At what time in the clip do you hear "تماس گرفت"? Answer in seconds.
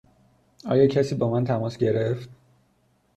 1.43-2.29